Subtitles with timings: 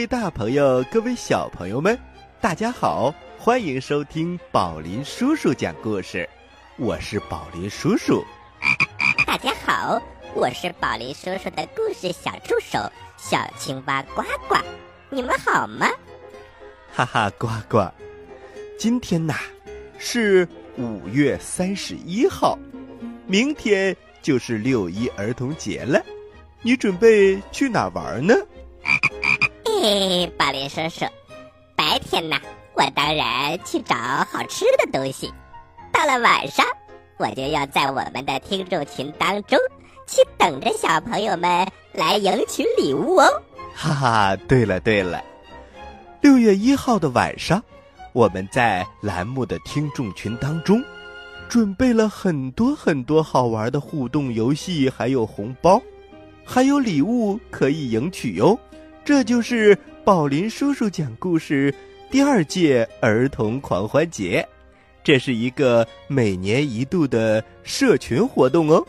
[0.00, 1.98] 嗨，各位大朋友，各位小朋友们，
[2.40, 6.26] 大家好，欢迎收听宝林叔叔讲故事。
[6.78, 8.24] 我是宝林叔叔。
[9.26, 10.00] 大家好，
[10.34, 12.78] 我是宝林叔叔的故事小助手
[13.18, 14.56] 小青蛙呱呱。
[15.10, 15.86] 你们好吗？
[16.90, 17.86] 哈哈，呱呱，
[18.78, 19.34] 今天呐
[19.98, 22.58] 是五月三十一号，
[23.26, 26.02] 明天就是六一儿童节了。
[26.62, 28.34] 你准备去哪玩呢？
[29.82, 31.06] 嘿，宝林叔叔，
[31.74, 32.36] 白天呢，
[32.74, 35.32] 我当然去找好吃的东西；
[35.90, 36.66] 到了晚上，
[37.16, 39.58] 我就要在我们的听众群当中
[40.06, 43.42] 去等着小朋友们来赢取礼物哦。
[43.74, 45.24] 哈哈，对了对了，
[46.20, 47.62] 六月一号的晚上，
[48.12, 50.84] 我们在栏目的听众群当中
[51.48, 55.80] 准备了很多很多好玩的互动游戏，还有红包，
[56.44, 58.60] 还有礼物可以赢取哟。
[59.10, 61.74] 这就是宝林叔叔讲故事
[62.12, 64.48] 第二届儿童狂欢节，
[65.02, 68.86] 这是一个每年一度的社群活动哦。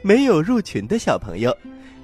[0.00, 1.54] 没有入群的小朋友，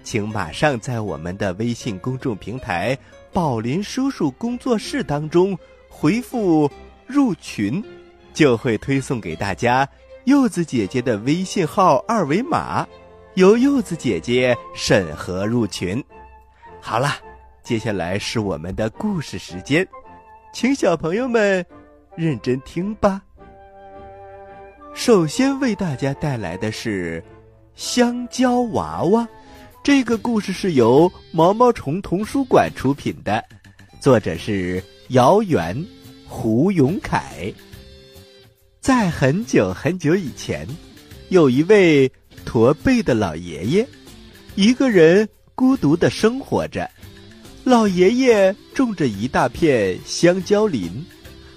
[0.03, 2.97] 请马上在我们的微信公众平台
[3.33, 6.71] “宝林叔叔工作室”当中回复
[7.09, 7.83] “入群”，
[8.34, 9.88] 就会推送给大家
[10.25, 12.87] 柚子姐姐的微信号二维码，
[13.33, 16.05] 由柚子姐姐审核入群。
[16.83, 17.17] 好了。
[17.66, 19.84] 接下来是我们的故事时间，
[20.53, 21.66] 请小朋友们
[22.15, 23.21] 认真听吧。
[24.94, 27.21] 首先为大家带来的是
[27.75, 29.22] 《香蕉娃娃》，
[29.82, 33.44] 这个故事是由毛毛虫童书馆出品的，
[34.00, 35.76] 作者是姚元、
[36.28, 37.53] 胡永凯。
[38.78, 40.65] 在很久很久以前，
[41.31, 42.09] 有一位
[42.44, 43.84] 驼背的老爷爷，
[44.55, 46.88] 一个人孤独的生活着。
[47.66, 51.04] 老爷爷种着一大片香蕉林，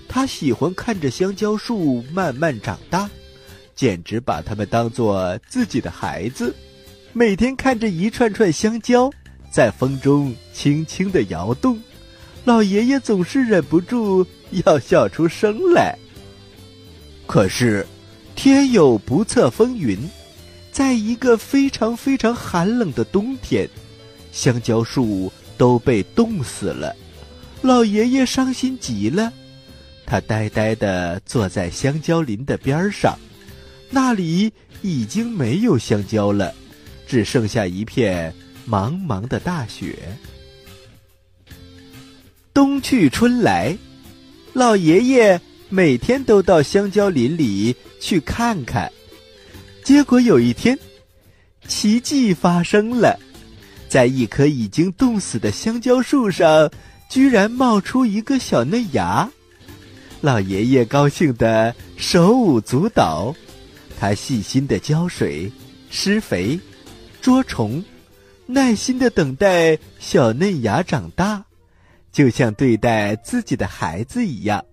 [0.08, 3.08] 他喜欢看着香蕉树慢慢长大，
[3.76, 6.56] 简直把它们当做自己的孩子。
[7.14, 9.08] 每天看着一串串香蕉
[9.52, 11.80] 在风中轻轻的摇动，
[12.44, 14.26] 老爷爷总是忍不住
[14.66, 15.96] 要笑出声来。
[17.28, 17.86] 可是，
[18.36, 19.96] 天有不测风云，
[20.72, 23.70] 在一个非常非常寒冷的冬天，
[24.32, 25.32] 香蕉树。
[25.60, 26.96] 都被冻死了，
[27.62, 29.34] 老爷爷伤心极了，
[30.06, 33.20] 他呆呆地坐在香蕉林的边上，
[33.90, 36.56] 那里已经没有香蕉了，
[37.06, 38.34] 只剩下一片
[38.66, 39.98] 茫茫的大雪。
[42.54, 43.78] 冬去春来，
[44.54, 48.90] 老爷爷每天都到香蕉林里去看看，
[49.84, 50.80] 结果有一天，
[51.68, 53.20] 奇迹发生了。
[53.90, 56.70] 在一棵已经冻死的香蕉树上，
[57.10, 59.28] 居然冒出一个小嫩芽，
[60.22, 63.34] 老爷爷高兴的手舞足蹈，
[64.00, 65.52] 他细心的浇水、
[65.90, 66.60] 施肥、
[67.20, 67.84] 捉虫，
[68.46, 71.44] 耐心的等待小嫩芽长大，
[72.12, 74.64] 就像对待自己的孩子一样。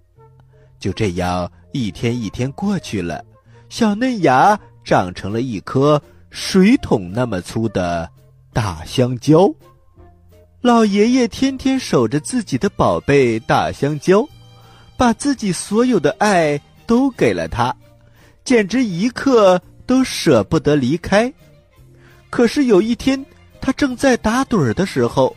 [0.79, 3.25] 就这样，一天一天过去了，
[3.71, 8.11] 小嫩芽长成了一颗水桶那么粗的。
[8.57, 9.55] 大香蕉，
[10.63, 14.27] 老爷爷天天守着自己的宝贝大香蕉，
[14.97, 17.77] 把自己所有的爱都给了他，
[18.45, 21.31] 简直一刻都舍不得离开。
[22.31, 23.23] 可是有一天，
[23.61, 25.37] 他正在打盹儿的时候，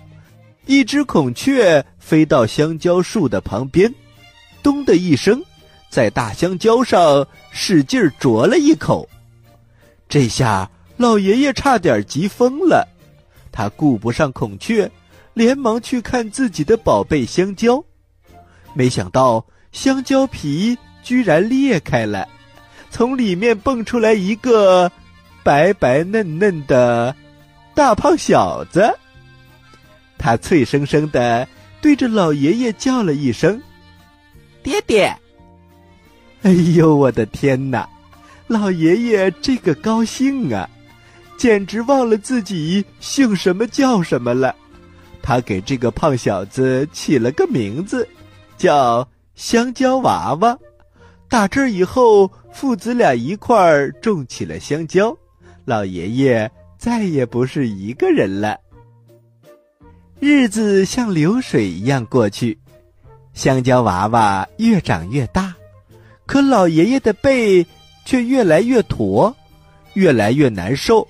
[0.65, 3.93] 一只孔雀飞到香蕉树的旁边，
[4.63, 5.43] 咚的一声，
[5.89, 9.09] 在大香蕉上使劲啄了一口。
[10.07, 12.87] 这下老爷爷差点急疯了。
[13.59, 14.89] 他顾不上孔雀，
[15.33, 17.83] 连忙去看自己的宝贝香蕉，
[18.73, 22.25] 没想到香蕉皮居然裂开了，
[22.89, 24.89] 从里面蹦出来一个
[25.43, 27.13] 白白嫩嫩的
[27.75, 28.97] 大胖小子。
[30.17, 31.45] 他脆生生的
[31.81, 33.61] 对着老爷爷叫了一声
[34.63, 35.13] ：“爹爹！”
[36.43, 37.89] 哎呦，我的天哪！
[38.47, 40.69] 老爷爷这个高兴啊！
[41.39, 44.53] 简直忘了自己姓什么叫什么了，
[45.21, 48.05] 他给这个胖小子起了个名字，
[48.57, 50.59] 叫香蕉娃娃。
[51.29, 55.17] 打这以后，父子俩一块儿种起了香蕉，
[55.63, 58.59] 老爷爷再也不是一个人了。
[60.19, 62.59] 日子像流水一样过去，
[63.33, 65.55] 香蕉娃娃越长越大，
[66.25, 67.65] 可老爷爷的背
[68.03, 69.33] 却越来越驼，
[69.93, 71.07] 越来越难受。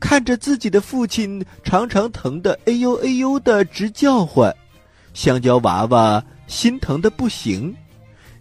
[0.00, 4.52] 看着自己的父亲常常疼得哎呦哎呦的直叫唤，
[5.12, 7.72] 香蕉娃娃心疼的不行。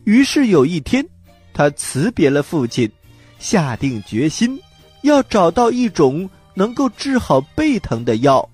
[0.05, 1.05] 于是有一天，
[1.53, 2.89] 他辞别了父亲，
[3.37, 4.59] 下定决心
[5.03, 8.49] 要找到一种能够治好背疼的药。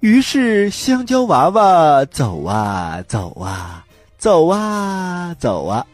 [0.00, 3.84] 于是，香蕉娃娃走啊走啊
[4.16, 5.86] 走啊走啊，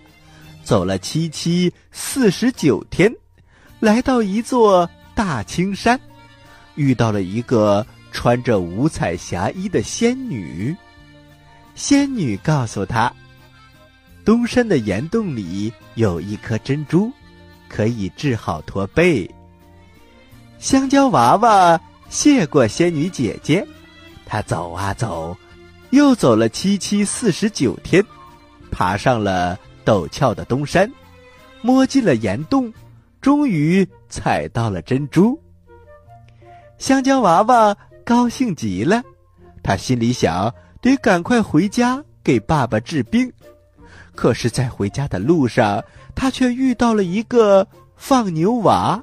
[0.62, 3.12] 走了七七四十九天，
[3.80, 5.98] 来到一座大青山，
[6.78, 10.74] 遇到了一个穿着五彩霞衣的仙女。
[11.74, 13.12] 仙女告诉他，
[14.24, 17.12] 东山的岩洞里有一颗珍珠，
[17.68, 19.28] 可以治好驼背。
[20.58, 23.66] 香蕉娃娃谢过仙女姐姐。
[24.24, 25.36] 他走啊走，
[25.90, 28.04] 又走了七七四十九天，
[28.70, 30.90] 爬上了陡峭的东山，
[31.62, 32.72] 摸进了岩洞，
[33.20, 35.40] 终于采到了珍珠。
[36.78, 39.02] 香蕉娃娃高兴极了，
[39.62, 43.30] 他心里想得赶快回家给爸爸治病。
[44.14, 45.82] 可是，在回家的路上，
[46.14, 47.66] 他却遇到了一个
[47.96, 49.00] 放牛娃。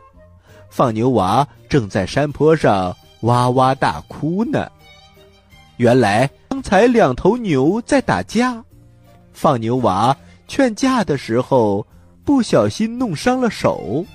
[0.69, 4.69] 放牛娃正在山坡上哇哇大哭呢。
[5.77, 8.63] 原来刚才两头牛在打架，
[9.33, 10.15] 放牛娃
[10.47, 11.85] 劝架的时候
[12.23, 14.05] 不小心弄伤了手。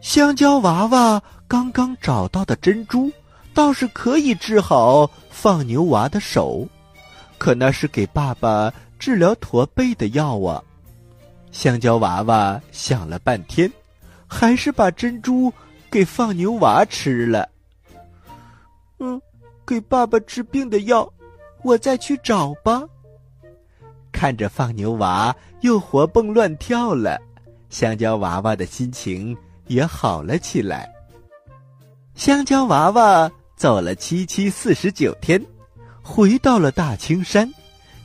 [0.00, 3.10] 香蕉娃娃刚刚找到的珍珠
[3.52, 6.66] 倒是可以治好放牛娃的手，
[7.38, 10.62] 可那是给爸爸治疗驼背的药啊！
[11.52, 13.70] 香蕉娃娃想了半天，
[14.26, 15.52] 还是把珍珠
[15.90, 17.48] 给放牛娃吃了。
[18.98, 19.20] 嗯。
[19.66, 21.08] 给爸爸治病的药，
[21.62, 22.82] 我再去找吧。
[24.10, 27.20] 看着放牛娃又活蹦乱跳了，
[27.68, 29.36] 香蕉娃娃的心情
[29.70, 30.92] 也好了起来。
[32.16, 35.40] 香蕉娃娃走了七七四十九天，
[36.02, 37.48] 回到了大青山，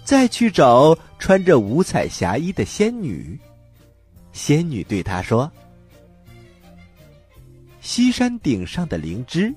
[0.04, 3.38] 再去找穿着五彩霞衣的仙女。
[4.32, 5.52] 仙女对他说
[7.82, 9.54] ：“西山顶上的灵芝。”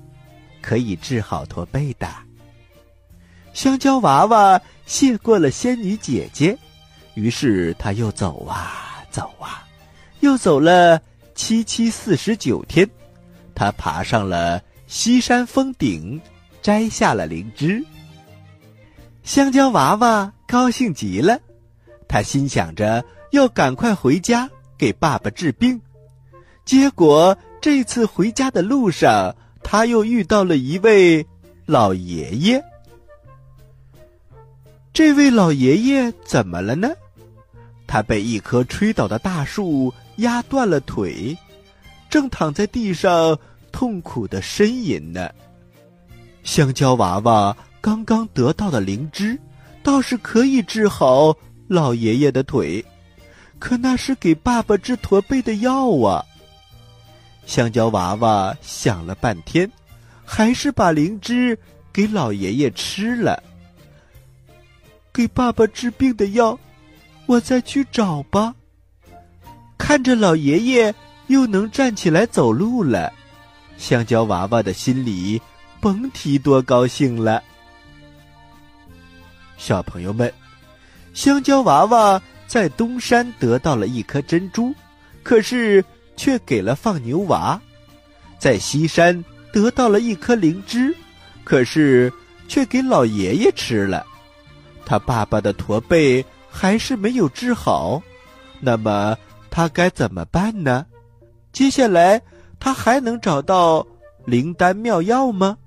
[0.61, 2.05] 可以治好驼背的。
[3.53, 6.57] 香蕉娃娃谢过了仙女姐姐，
[7.13, 9.65] 于是他又走啊走啊，
[10.19, 11.01] 又走了
[11.39, 12.87] 七七四十九天，
[13.55, 16.19] 他爬上了西山峰顶，
[16.61, 17.81] 摘下了灵芝。
[19.23, 21.39] 香蕉娃娃高兴极了，
[22.09, 25.79] 他心想着要赶快回家给爸爸治病，
[26.65, 29.33] 结果这次回家的路上。
[29.63, 31.25] 他又遇到了一位
[31.65, 32.61] 老爷爷。
[34.91, 36.89] 这位老爷爷怎么了呢？
[37.87, 41.37] 他被一棵吹倒的大树压断了腿，
[42.09, 43.37] 正躺在地上
[43.71, 45.29] 痛苦的呻吟呢。
[46.43, 49.37] 香蕉娃娃刚刚得到的灵芝，
[49.83, 51.35] 倒是可以治好
[51.67, 52.83] 老爷爷的腿，
[53.59, 56.25] 可那是给爸爸治驼背的药啊。
[57.45, 59.71] 香蕉娃娃想了半天，
[60.23, 61.57] 还是把灵芝
[61.91, 63.41] 给老爷爷吃了。
[65.11, 66.57] 给爸爸治病的药，
[67.25, 68.55] 我再去找吧。
[69.89, 70.93] 看着老爷爷
[71.29, 73.11] 又能站起来走路了，
[73.75, 75.41] 香蕉娃娃的心里
[75.79, 77.41] 甭提多高兴了。
[79.57, 80.31] 小朋友们，
[81.15, 84.71] 香蕉娃娃在东山得到了一颗珍珠，
[85.23, 85.83] 可是。
[86.15, 87.59] 却给了放牛娃，
[88.37, 90.93] 在西山得到了一颗灵芝，
[91.45, 92.11] 可是
[92.49, 94.05] 却给老爷爷吃了。
[94.85, 98.03] 他爸爸的驼背还是没有治好，
[98.59, 99.17] 那么
[99.49, 100.85] 他该怎么办呢？
[101.51, 102.21] 接下来
[102.59, 103.85] 他还能找到
[104.25, 105.57] 灵丹妙药吗？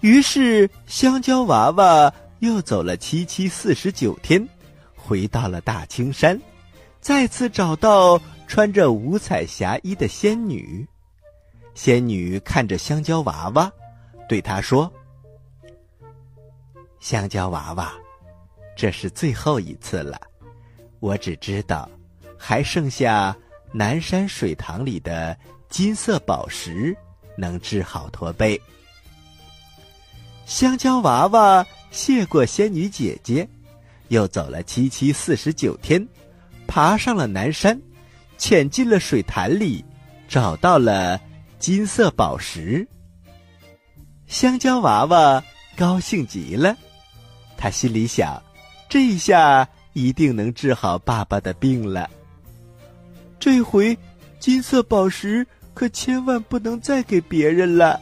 [0.00, 4.48] 于是香蕉娃娃又走了七七四十九天，
[4.96, 6.40] 回到了大青山，
[7.00, 8.20] 再次找到。
[8.50, 10.84] 穿着五彩霞衣的仙女，
[11.72, 13.70] 仙女看着香蕉娃娃，
[14.28, 14.92] 对他说
[16.98, 17.92] ：“香蕉娃娃，
[18.76, 20.20] 这是最后一次了。
[20.98, 21.88] 我只知道，
[22.42, 23.36] 还剩下
[23.70, 25.36] 南山水塘里的
[25.68, 26.96] 金色宝石
[27.36, 28.58] 能治好驼背。”
[30.46, 33.46] 香蕉娃娃谢过仙女姐姐，
[34.08, 36.04] 又走了七七四十九天，
[36.66, 37.78] 爬上了南山。
[38.38, 39.84] 潜进了水潭里，
[40.26, 41.20] 找到了
[41.58, 42.88] 金色宝石。
[44.26, 45.44] 香蕉娃娃
[45.76, 46.74] 高兴极了，
[47.58, 48.42] 他心里想：
[48.88, 52.08] 这下一定能治好爸爸的病了。
[53.40, 53.98] 这回
[54.38, 55.44] 金色宝石
[55.74, 57.98] 可千万不能再给别人了。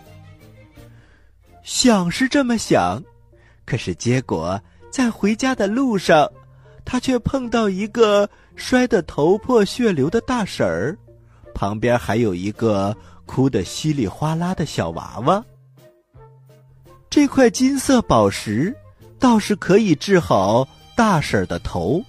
[1.63, 3.03] 想是这么想，
[3.65, 6.29] 可是结果在回家的路上，
[6.85, 10.99] 他却碰到一个摔得头破血流的大婶儿，
[11.55, 15.45] 旁边还有一个哭得稀里哗啦的小娃娃。
[17.09, 18.75] 这块金色宝石
[19.19, 20.67] 倒是可以治好
[20.97, 22.03] 大婶儿的头，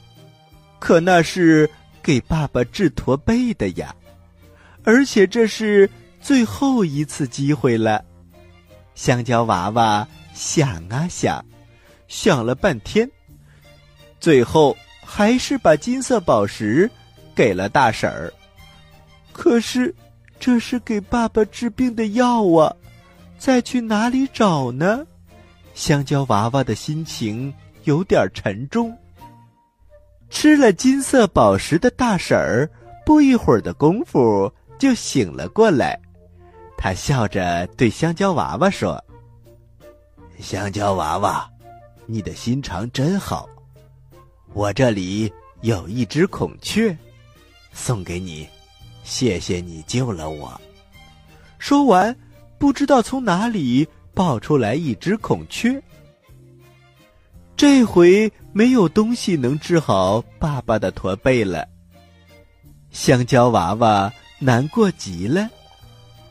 [0.80, 1.70] 可那是
[2.02, 3.96] 给爸爸治驼背的呀，
[4.84, 5.90] 而且这是
[6.22, 8.04] 最后一次机会了。
[8.96, 11.44] 香蕉娃娃想啊想，
[12.08, 13.10] 想了半天，
[14.20, 16.90] 最后还是把金色宝石
[17.34, 18.34] 给了大婶儿。
[19.32, 19.96] 可是，
[20.40, 22.76] 这是给爸爸治病的药啊，
[23.38, 25.06] 再去哪里找呢？
[25.74, 27.54] 香蕉娃娃的心情
[27.86, 28.98] 有点沉重。
[30.30, 32.70] 吃了金色宝石的大婶儿，
[33.06, 36.00] 不一会儿的功夫就醒了过来。
[36.78, 39.04] 他笑着对香蕉娃娃说
[40.40, 41.50] ：“香蕉娃娃，
[42.06, 43.50] 你的心肠真好。
[44.54, 45.32] 我这里
[45.62, 46.96] 有一只孔雀，
[47.74, 48.48] 送给你，
[49.04, 50.60] 谢谢你救了我。”
[51.60, 52.16] 说完，
[52.58, 55.82] 不知道从哪里抱出来一只孔雀。
[57.60, 61.68] 这回没有东西能治好爸爸的驼背了。
[62.90, 65.50] 香蕉娃娃难过极了。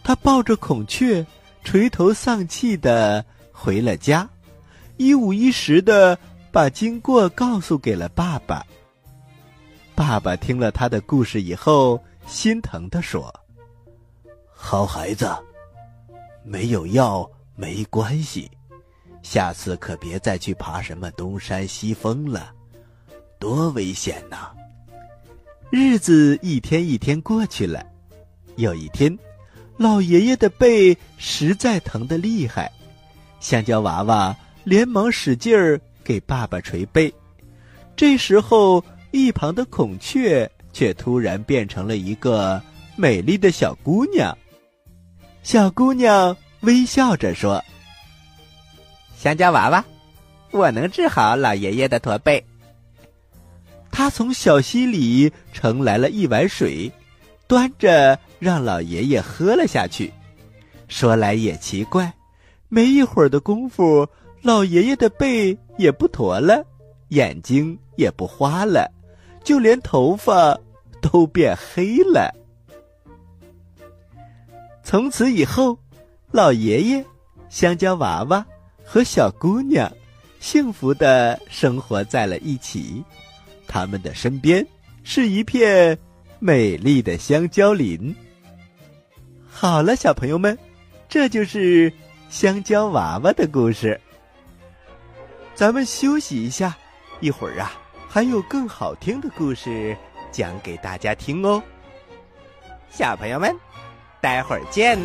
[0.02, 1.26] 他抱着孔雀，
[1.62, 4.26] 垂头丧气的回了家，
[4.96, 6.18] 一五一十的
[6.50, 8.64] 把经过告诉给了爸爸。
[9.94, 13.30] 爸爸听了他的故事以后，心疼的说
[14.50, 15.30] ：“好孩子，
[16.42, 18.50] 没有药没关系，
[19.22, 22.52] 下次可别再去爬什么东山西峰了，
[23.38, 24.50] 多危险呐！”
[25.70, 27.84] 日子一天一天过去了，
[28.56, 29.16] 有一天。
[29.76, 32.72] 老爷爷的背实在疼得厉害，
[33.38, 34.34] 香蕉娃娃
[34.64, 37.14] 连忙使劲儿给爸爸捶背。
[37.94, 42.60] 这时候，一旁的孔雀却突然变成了一个
[42.96, 44.36] 美丽的小姑娘。
[45.44, 47.62] 小姑娘微笑着说
[49.18, 49.84] ：“香蕉娃娃，
[50.52, 52.42] 我能治好老爷爷的驼背。”
[53.90, 56.90] 他从小溪里盛来了一碗水。
[57.48, 60.12] 端着让老爷爷喝了下去。
[60.86, 62.12] 说来也奇怪，
[62.68, 64.06] 没一会儿的功夫，
[64.42, 66.62] 老爷爷的背也不驼了，
[67.08, 68.92] 眼睛也不花了，
[69.42, 70.60] 就连头发
[71.00, 72.30] 都变黑了。
[74.82, 75.78] 从此以后，
[76.30, 77.02] 老爷爷、
[77.48, 78.44] 香蕉娃娃
[78.90, 79.92] 和小姑娘
[80.40, 83.04] 幸福的生活在了一起。
[83.66, 84.66] 他们的身边
[85.04, 85.98] 是一片。
[86.40, 88.14] 美丽的香蕉林。
[89.50, 90.56] 好了，小朋友们，
[91.08, 91.92] 这就是
[92.30, 94.00] 香蕉娃娃的故事。
[95.52, 96.78] 咱们休息一下，
[97.18, 97.72] 一会儿啊，
[98.08, 99.96] 还有更好听的故事
[100.30, 101.60] 讲给大家听哦。
[102.88, 103.52] 小朋友们，
[104.20, 104.96] 待会儿见。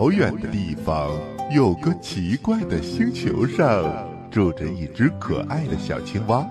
[0.00, 1.10] 遥远的地方，
[1.54, 3.84] 有个奇怪的星球上，
[4.30, 6.42] 住着一只可爱的小青蛙。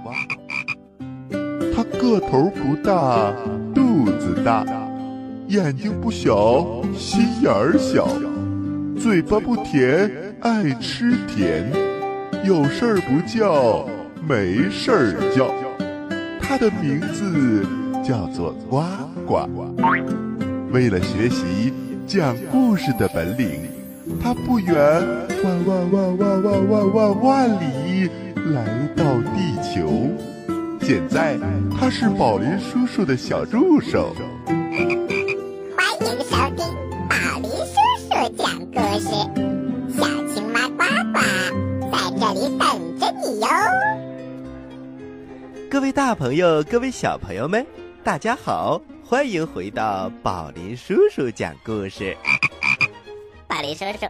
[1.76, 3.34] 它个头不大，
[3.74, 4.64] 肚子大，
[5.48, 8.08] 眼睛不小，心眼儿小，
[8.96, 11.68] 嘴巴不甜，爱吃甜，
[12.46, 13.84] 有事儿不叫，
[14.28, 15.52] 没事儿叫。
[16.40, 17.66] 它的名字
[18.04, 18.84] 叫做呱
[19.26, 19.50] 呱。
[20.72, 21.74] 为了学习。
[22.10, 23.70] 讲故事的本领，
[24.20, 24.76] 他不远
[25.44, 28.10] 万万万万万万万万里
[28.52, 29.04] 来到
[29.36, 30.10] 地球。
[30.82, 31.38] 现在
[31.70, 34.12] 他是宝林叔叔的小助手。
[34.48, 36.66] 欢迎收听
[37.08, 39.10] 宝林叔叔讲故事，
[39.96, 40.82] 小青蛙呱
[41.14, 41.20] 呱
[41.92, 43.48] 在这里等着你哟。
[45.70, 47.64] 各位大朋友，各位小朋友们，
[48.04, 52.16] 大家好，欢迎回到宝林叔叔讲故事。
[53.48, 54.06] 宝林叔叔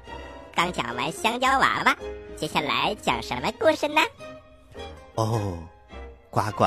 [0.54, 1.98] 刚讲完香蕉娃娃，
[2.36, 4.02] 接下来讲什么故事呢？
[5.16, 5.58] 哦，
[6.30, 6.66] 呱呱，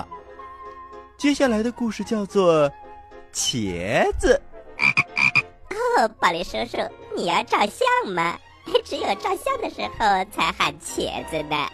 [1.18, 2.70] 接下来的故事叫做
[3.34, 4.40] 《茄子》。
[6.00, 6.78] 哦，宝林叔叔，
[7.14, 8.40] 你要照相吗？
[8.82, 11.68] 只有照相的时候才喊茄子呢。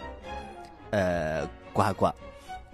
[0.91, 2.11] 呃，呱呱，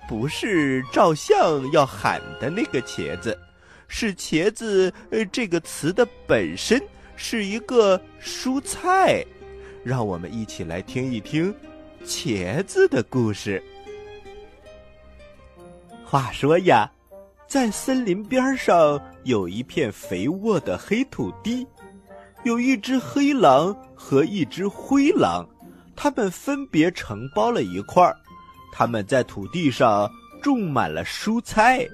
[0.10, 3.40] 不是照相要喊的那个茄子，
[3.88, 6.82] 是茄子呃这个词的本身
[7.16, 9.26] 是一个蔬菜。
[9.84, 11.54] 让我们一起来听一听
[12.06, 13.62] 茄子的故事。
[16.04, 16.92] 话说呀，
[17.48, 21.66] 在森林边上有一片肥沃的黑土地，
[22.44, 25.48] 有一只黑狼和一只灰狼，
[25.96, 28.16] 它们分别承包了一块儿。
[28.72, 31.88] 他们在土地上种满了蔬菜，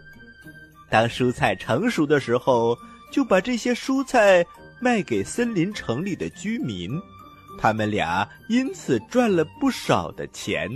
[0.91, 2.77] 当蔬菜成熟的时候，
[3.10, 4.45] 就把这些蔬菜
[4.82, 6.91] 卖给森林城里的居民。
[7.58, 10.69] 他们俩因此赚了不少的钱。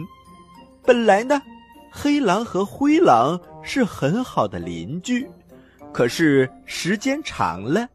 [0.84, 1.42] 本来呢，
[1.92, 5.28] 黑狼和灰狼是很好的邻居，
[5.92, 7.88] 可是时间长了，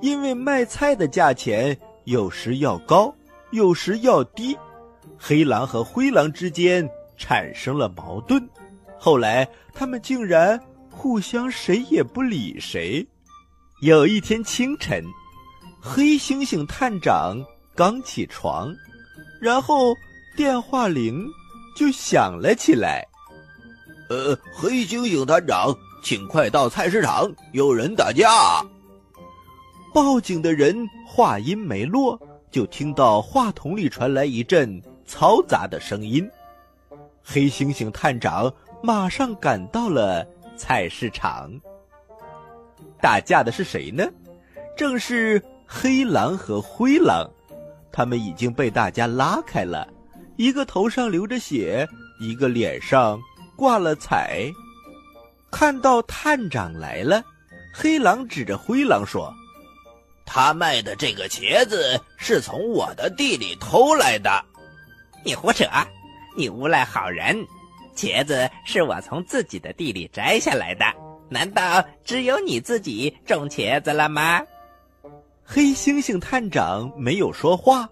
[0.00, 3.14] 因为卖菜的价钱有时要高，
[3.50, 4.56] 有时要低，
[5.16, 8.46] 黑狼和灰狼之间产生了矛盾。
[8.98, 10.60] 后来，他们竟然
[10.96, 13.06] 互相谁也不理谁。
[13.82, 15.04] 有一天清晨，
[15.80, 17.36] 黑猩猩探长。
[17.76, 18.72] 刚起床，
[19.40, 19.92] 然后
[20.36, 21.26] 电话铃
[21.76, 23.04] 就响了起来。
[24.08, 28.64] 呃，黑猩猩探长，请快到菜市场，有人打架。
[29.92, 32.16] 报警的人话音没落，
[32.48, 36.24] 就听到话筒里传来一阵嘈杂的声音。
[37.24, 38.52] 黑猩猩探长
[38.84, 40.24] 马上赶到了
[40.56, 41.50] 菜市场。
[43.00, 44.04] 打架的是谁呢？
[44.76, 47.30] 正是黑狼和灰狼。
[47.92, 49.86] 他们已经被大家拉开了，
[50.36, 51.88] 一个头上流着血，
[52.20, 53.20] 一个脸上
[53.56, 54.50] 挂了彩。
[55.50, 57.22] 看到探长来了，
[57.72, 59.32] 黑狼指着灰狼说
[60.26, 64.44] ：“他卖的这个茄子是从我的地里偷来的。”
[65.24, 65.64] 你胡扯！
[66.36, 67.46] 你诬赖好人！
[67.94, 70.84] 茄子是我从自己的地里摘下来的，
[71.28, 74.42] 难道只有你自己种茄子了吗？
[75.42, 77.88] 黑猩猩探长没有说话，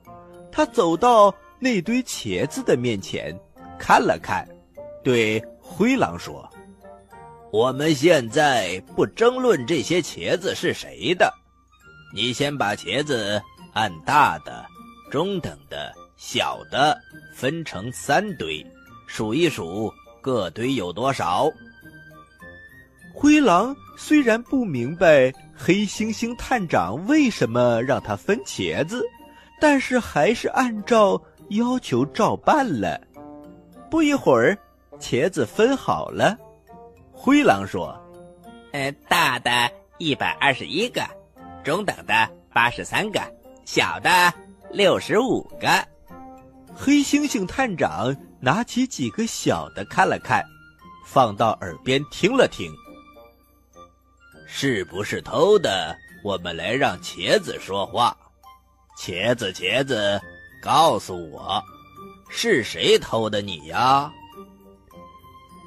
[0.51, 3.39] 他走到那堆茄子的面前，
[3.79, 4.49] 看了看，
[5.05, 6.49] 对灰狼说
[7.53, 11.33] ：“我们现在不争论这些茄子是谁的，
[12.15, 13.41] 你先把茄子
[13.75, 14.65] 按大的、
[15.11, 16.99] 中等的、小的
[17.35, 18.65] 分成三堆，
[19.15, 21.51] 数一数各堆有多少。”
[23.15, 29.05] 灰狼虽然不明白黑猩猩探长为什么让他分茄子，
[29.61, 31.21] 但是还是按照
[31.51, 32.99] 要求照办了。
[33.91, 34.57] 不一会儿，
[34.99, 36.35] 茄子分好了。
[37.13, 37.95] 灰狼说
[38.73, 39.51] ：“呃，大的
[39.99, 41.03] 一百二十一个，
[41.63, 43.21] 中等的八十三个，
[43.67, 44.33] 小的
[44.71, 45.69] 六十五个。”
[46.75, 50.45] 黑猩猩探长拿起几个小的看了看，
[51.07, 52.75] 放到耳边听了听。
[54.49, 55.97] 是不是偷的？
[56.25, 58.17] 我们来让茄子说话。
[58.99, 60.21] 茄子，茄子，
[60.61, 61.63] 告诉我，
[62.29, 64.13] 是谁偷的你呀？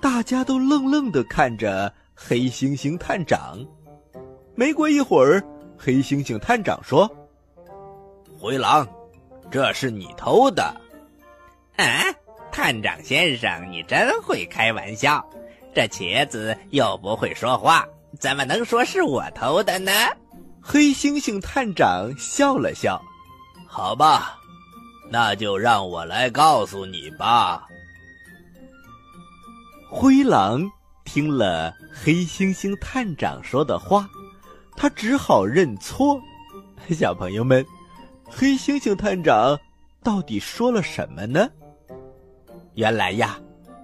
[0.01, 3.57] 大家都愣愣的看着黑猩猩探长。
[4.53, 5.41] 没过一会儿，
[5.77, 7.09] 黑猩猩探长说
[8.38, 8.85] ：“灰狼，
[9.49, 10.63] 这是你偷的。”
[11.77, 11.83] 啊，
[12.56, 15.22] 探长先生，你真会开玩笑。
[15.74, 17.86] 这茄子又不会说话。
[18.18, 19.91] 怎么能说是我偷的呢？
[20.62, 22.98] 黑猩猩探长笑了笑。
[23.68, 24.38] 好吧，
[25.12, 27.68] 那就让我来告诉你吧。
[29.89, 30.65] 灰狼
[31.04, 34.08] 听了黑猩猩探长说的话，
[34.78, 36.18] 他只好认错。
[36.91, 37.65] 小朋友们，
[38.24, 39.60] 黑猩猩探长
[40.02, 41.50] 到底说了什么呢？
[42.75, 43.39] 原来呀，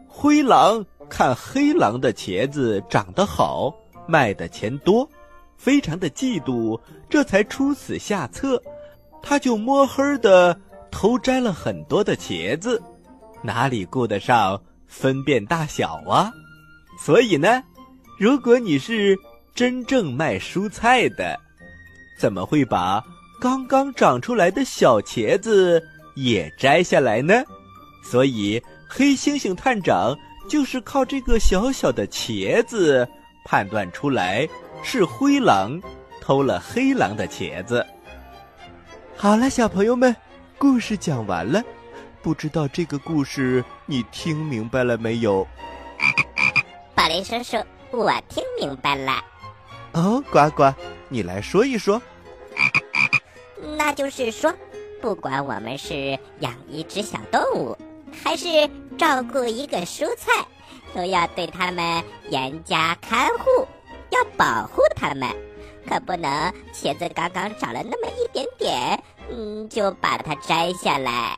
[0.07, 3.73] 灰狼看黑狼的茄子长得好。
[4.07, 5.07] 卖的钱多，
[5.55, 6.77] 非常的嫉妒，
[7.09, 8.61] 这才出此下策，
[9.21, 12.81] 他就摸黑的偷摘了很多的茄子，
[13.41, 16.33] 哪里顾得上分辨大小啊？
[16.99, 17.63] 所以呢，
[18.17, 19.17] 如果你是
[19.55, 21.39] 真正卖蔬菜的，
[22.17, 23.01] 怎么会把
[23.39, 25.81] 刚刚长出来的小茄子
[26.15, 27.41] 也摘下来呢？
[28.03, 28.61] 所以，
[28.93, 30.13] 黑猩猩探长
[30.49, 33.07] 就是靠这个小小的茄子
[33.45, 34.45] 判断出来
[34.83, 35.81] 是灰狼
[36.19, 37.85] 偷了黑狼的茄子。
[39.15, 40.13] 好了，小朋友们，
[40.57, 41.63] 故事讲完了，
[42.21, 45.47] 不知道这个故事你听明白了没有？
[46.93, 47.57] 宝林叔叔，
[47.91, 49.23] 我听明白了。
[49.93, 50.69] 哦，呱呱，
[51.07, 52.01] 你来说一说。
[53.77, 54.53] 那就是说，
[55.01, 57.77] 不管我们是养一只小动物，
[58.11, 58.47] 还是
[58.97, 60.31] 照顾一个蔬菜，
[60.93, 63.67] 都要对它们严加看护，
[64.09, 65.27] 要保护它们，
[65.87, 71.37] 可不能茄子刚刚长了那么一点点，嗯，就把它摘下来。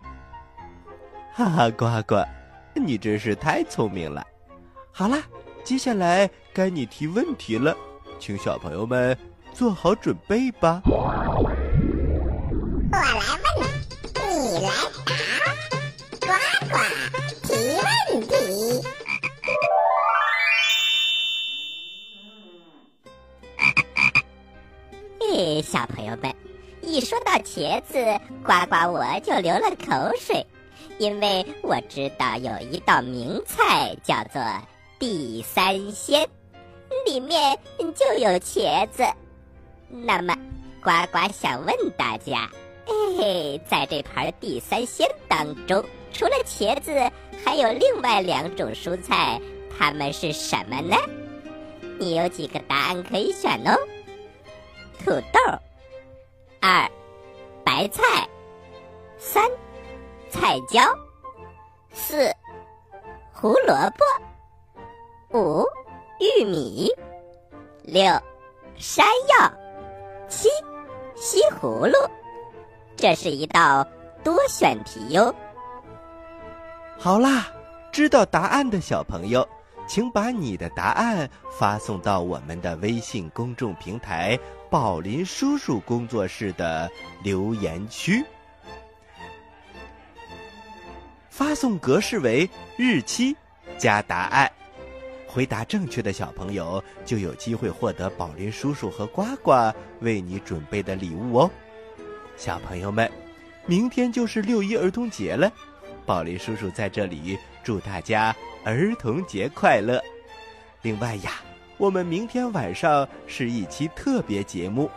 [1.33, 2.23] 哈哈，呱呱，
[2.75, 4.23] 你真是太聪明了。
[4.91, 5.23] 好啦，
[5.63, 7.75] 接下来该你提问题了，
[8.19, 9.17] 请小朋友们
[9.53, 10.81] 做好准备吧。
[10.85, 11.25] 我来
[13.43, 13.52] 问，
[25.63, 26.31] 小朋友们，
[26.81, 27.97] 一说到茄子，
[28.43, 30.45] 呱呱我就流了口水，
[30.97, 34.41] 因为我知道有一道名菜叫做
[34.99, 36.27] 地三鲜，
[37.05, 39.03] 里面就有茄子。
[39.89, 40.35] 那么，
[40.83, 42.49] 呱呱想问大家，
[42.85, 46.91] 嘿嘿，在这盘地三鲜当中，除了茄子，
[47.43, 49.39] 还有另外两种蔬菜，
[49.77, 50.97] 它们是什么呢？
[51.99, 53.77] 你有几个答案可以选哦？
[55.03, 55.39] 土豆，
[56.61, 56.89] 二，
[57.61, 58.01] 白菜，
[59.17, 59.43] 三，
[60.29, 60.81] 菜椒，
[61.91, 62.33] 四，
[63.33, 63.75] 胡萝
[65.29, 65.65] 卜，五，
[66.21, 66.89] 玉米，
[67.81, 68.01] 六，
[68.77, 69.53] 山药，
[70.29, 70.47] 七，
[71.15, 72.09] 西葫芦。
[72.95, 73.85] 这是一道
[74.23, 75.35] 多选题哟。
[76.97, 77.47] 好啦，
[77.91, 79.45] 知道答案的小朋友，
[79.93, 84.35] 请把你的答案发送到我们的微信公众平台
[84.67, 86.89] “宝林叔叔工作室”的
[87.21, 88.25] 留言区。
[91.29, 93.37] 发送格式为日期
[93.77, 94.51] 加答案，
[95.27, 101.51] 回答正确的小朋友就有机会获得宝林叔叔和呱呱为你准备的礼物哦。
[102.35, 103.07] 小朋友们，
[103.67, 105.53] 明天就是六一儿童节了，
[106.03, 110.01] 宝林叔叔在这里祝大家儿童节快乐。
[110.81, 111.31] 另外呀，
[111.77, 114.91] 我们明天晚上是一期特别节目，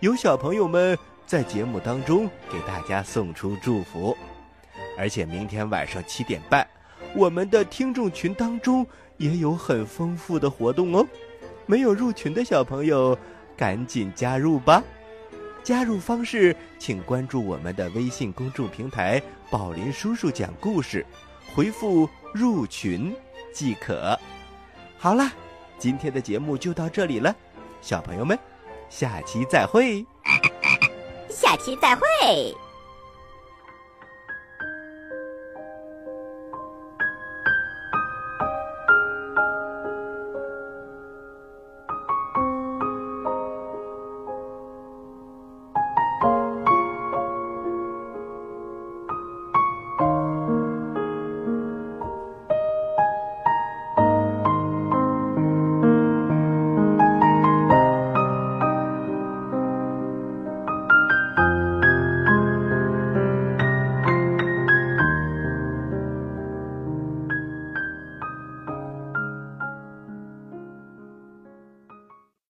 [0.00, 4.16] 有小朋友们在节目当中给大家送出祝福，
[4.98, 6.66] 而且明天晚上七点半，
[7.14, 8.86] 我们的听众群当中
[9.18, 11.06] 也有很丰富的活动哦。
[11.66, 13.16] 没有入群的小朋友，
[13.56, 14.82] 赶紧加入吧！
[15.62, 21.04] 加入方式，请关注我们的微信公众平台“宝林叔叔讲故事”，
[21.54, 23.14] 回复“入群”
[23.52, 24.18] 即可。
[24.98, 25.30] 好了，
[25.78, 27.34] 今天的节目就到这里了，
[27.80, 28.38] 小朋友们，
[28.88, 30.04] 下期再会。
[31.28, 32.54] 下期再会。